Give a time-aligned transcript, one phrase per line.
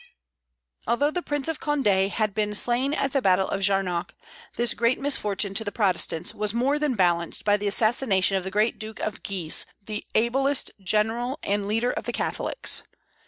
[0.87, 4.15] Although the Prince of Condé had been slain at the battle of Jarnac,
[4.55, 8.49] this great misfortune to the Protestants was more than balanced by the assassination of the
[8.49, 12.81] great Duke of Guise, the ablest general and leader of the Catholics.